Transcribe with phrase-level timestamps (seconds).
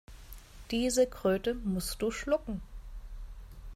[0.71, 2.59] Diese Kröte musst du schlucken.